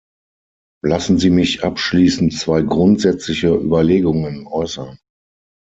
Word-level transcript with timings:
Lassen 0.83 1.19
Sie 1.19 1.29
mich 1.29 1.63
abschließend 1.63 2.33
zwei 2.33 2.63
grundsätzliche 2.63 3.53
Überlegungen 3.53 4.47
äußern. 4.47 4.97